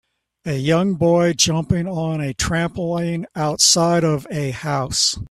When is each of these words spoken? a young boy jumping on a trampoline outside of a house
a 0.47 0.53
young 0.53 0.95
boy 0.95 1.31
jumping 1.33 1.87
on 1.87 2.21
a 2.21 2.33
trampoline 2.33 3.25
outside 3.35 4.03
of 4.03 4.25
a 4.31 4.49
house 4.49 5.15